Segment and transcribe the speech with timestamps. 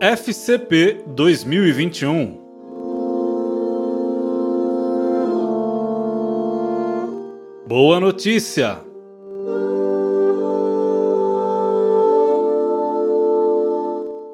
[0.00, 2.50] FCP 2021
[7.70, 8.80] Boa notícia!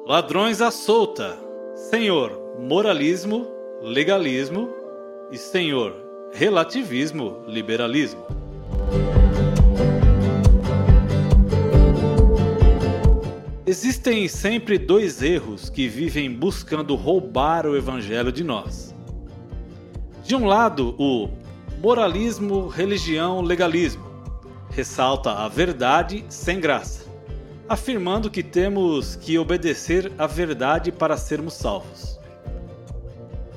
[0.07, 1.37] Ladrões à solta,
[1.75, 3.45] Senhor, moralismo,
[3.83, 4.69] legalismo
[5.31, 5.93] e Senhor,
[6.33, 8.25] relativismo, liberalismo.
[13.69, 18.95] Existem sempre dois erros que vivem buscando roubar o evangelho de nós.
[20.23, 21.27] De um lado, o
[21.81, 24.05] moralismo, religião, legalismo.
[24.69, 27.11] Ressalta a verdade sem graça,
[27.67, 32.17] afirmando que temos que obedecer à verdade para sermos salvos.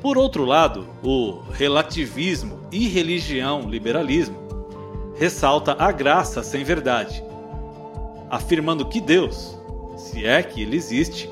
[0.03, 4.37] Por outro lado, o relativismo e religião, liberalismo,
[5.15, 7.23] ressalta a graça sem verdade,
[8.29, 9.60] afirmando que Deus,
[10.01, 11.31] se é que ele existe,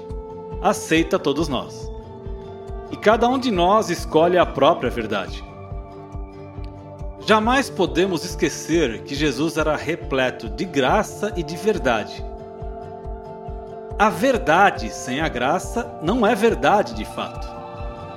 [0.63, 1.91] aceita todos nós.
[2.91, 5.45] E cada um de nós escolhe a própria verdade.
[7.27, 12.25] Jamais podemos esquecer que Jesus era repleto de graça e de verdade.
[13.99, 17.47] A verdade sem a graça não é verdade de fato.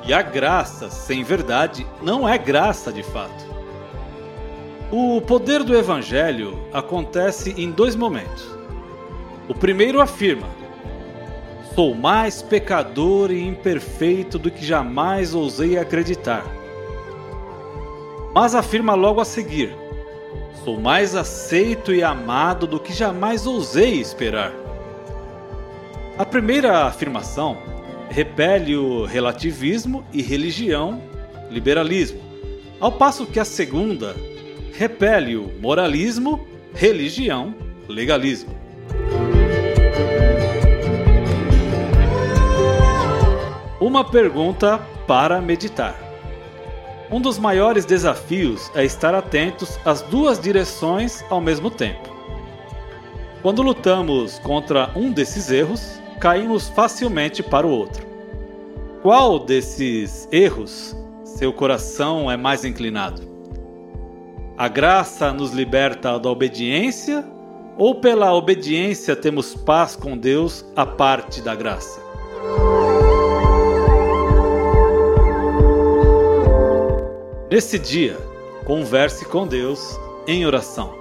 [0.05, 3.51] E a graça sem verdade não é graça de fato.
[4.91, 8.60] O poder do Evangelho acontece em dois momentos.
[9.51, 10.47] O primeiro afirma:
[11.75, 16.61] Sou mais pecador e imperfeito do que jamais ousei acreditar
[18.33, 19.75] mas afirma logo a seguir:
[20.63, 24.53] Sou mais aceito e amado do que jamais ousei esperar.
[26.17, 27.57] A primeira afirmação
[28.09, 31.01] repele o relativismo e religião,
[31.49, 32.21] liberalismo,
[32.79, 34.15] ao passo que a segunda
[34.73, 37.53] repele o moralismo, religião,
[37.87, 38.60] legalismo.
[43.91, 45.99] Uma pergunta para meditar.
[47.11, 52.09] Um dos maiores desafios é estar atentos às duas direções ao mesmo tempo.
[53.41, 58.07] Quando lutamos contra um desses erros, caímos facilmente para o outro.
[59.01, 63.21] Qual desses erros seu coração é mais inclinado?
[64.57, 67.25] A graça nos liberta da obediência
[67.77, 71.99] ou pela obediência temos paz com Deus a parte da graça?
[77.51, 78.17] Nesse dia,
[78.63, 80.95] converse com Deus em oração.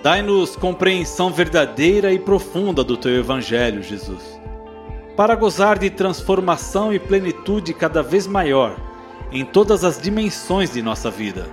[0.00, 4.40] Dai-nos compreensão verdadeira e profunda do teu Evangelho, Jesus,
[5.16, 8.76] para gozar de transformação e plenitude cada vez maior
[9.32, 11.48] em todas as dimensões de nossa vida.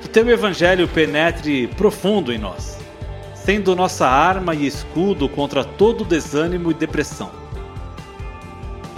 [0.00, 2.76] Que teu Evangelho penetre profundo em nós,
[3.36, 7.46] sendo nossa arma e escudo contra todo desânimo e depressão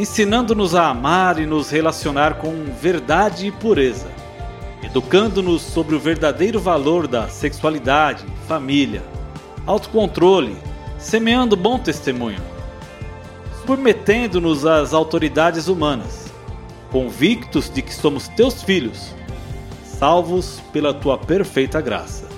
[0.01, 4.07] ensinando-nos a amar e nos relacionar com verdade e pureza,
[4.83, 9.03] educando-nos sobre o verdadeiro valor da sexualidade, família,
[9.67, 10.57] autocontrole,
[10.99, 12.41] semeando bom testemunho,
[13.67, 16.33] submetendo-nos às autoridades humanas,
[16.91, 19.15] convictos de que somos teus filhos,
[19.85, 22.30] salvos pela tua perfeita graça.